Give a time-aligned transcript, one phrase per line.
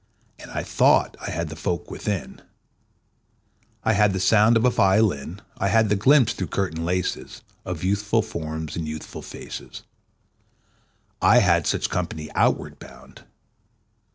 [0.39, 2.41] And I thought I had the folk within:
[3.83, 7.83] I had the sound of a violin; I had a glimpse through curtain laces Of
[7.83, 9.83] youthful forms and youthful faces.
[11.21, 13.25] I had such company outward bound.